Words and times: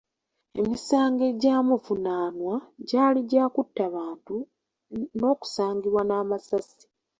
Emisango 0.59 1.21
egyamuvunaanwa 1.31 2.55
gyali 2.87 3.21
gya 3.29 3.45
kutta 3.53 3.83
bantu 3.95 4.35
n’okusangibwa 5.17 6.01
n’amasasi. 6.05 6.83